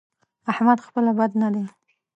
احمد 0.51 0.77
خپله 0.87 1.11
بد 1.19 1.31
نه 1.41 1.49
دی؛ 1.53 1.65